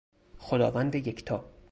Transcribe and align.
خداوند 0.37 0.95
یکتا 0.95 1.45